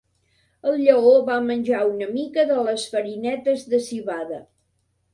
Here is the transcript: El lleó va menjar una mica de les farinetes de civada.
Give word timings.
El 0.71 0.79
lleó 0.83 1.11
va 1.27 1.35
menjar 1.51 1.83
una 1.91 2.09
mica 2.15 2.49
de 2.55 2.59
les 2.71 2.89
farinetes 2.97 3.71
de 3.75 3.85
civada. 3.93 4.45